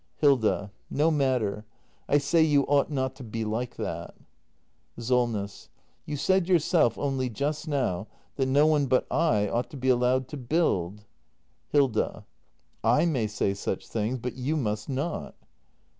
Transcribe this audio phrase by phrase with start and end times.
[0.15, 0.71] Hilda.
[0.89, 1.63] No matter.
[2.09, 4.15] I say you ought not to be like that.
[4.97, 5.69] SOLNESS.
[6.07, 10.27] You said yourself, only just now, that no one but / ought to be allowed
[10.29, 11.05] to build.
[11.67, 12.25] Hilda.
[12.61, 15.35] / may say such things— but you must not.